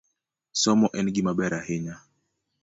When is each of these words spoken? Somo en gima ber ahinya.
Somo 0.61 0.87
en 0.99 1.05
gima 1.15 1.31
ber 1.39 1.51
ahinya. 1.59 1.95